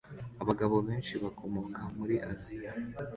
[0.41, 2.71] Abagabo benshi bakomoka muri Aziya